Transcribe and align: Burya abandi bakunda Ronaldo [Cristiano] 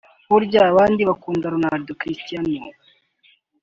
Burya 0.29 0.61
abandi 0.71 1.01
bakunda 1.09 1.51
Ronaldo 1.55 1.91
[Cristiano] 2.01 2.67